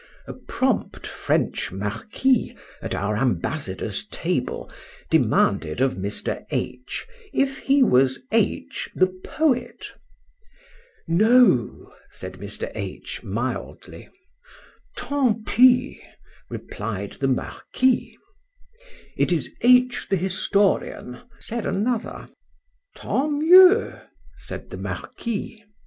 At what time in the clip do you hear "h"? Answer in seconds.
6.49-7.05, 8.31-8.89, 12.73-13.21, 19.61-20.07